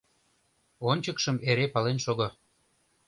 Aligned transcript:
Ончыкшым 0.89 1.37
эре 1.49 1.65
пален 1.73 1.97
шого: 2.05 2.27